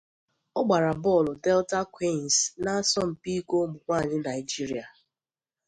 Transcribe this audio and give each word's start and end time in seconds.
Ọ 0.59 0.61
gbara 0.67 0.91
bọọlụ 1.03 1.31
Delta 1.43 1.79
Queens 1.93 2.35
n'asọmpị 2.63 3.29
iko 3.39 3.55
ụmụ 3.63 3.77
nwanyị 3.85 4.17
Naịjirịa. 4.25 4.85